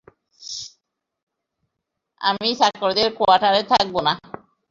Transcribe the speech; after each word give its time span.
আমি 2.21 2.49
চাকরদের, 2.59 3.07
কোয়ার্টারে 3.17 3.61
থাকবো 3.71 3.99
না। 4.07 4.13